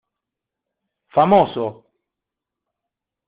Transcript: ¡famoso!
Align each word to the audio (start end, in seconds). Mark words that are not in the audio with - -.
¡famoso! 1.15 1.65